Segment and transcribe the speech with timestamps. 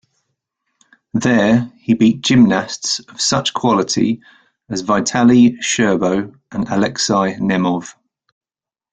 [1.13, 4.19] There, he beat gymnasts of such quality
[4.67, 7.93] as Vitaly Scherbo and Alexei Nemov.